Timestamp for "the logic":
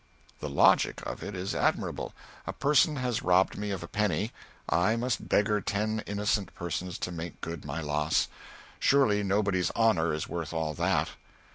0.39-1.05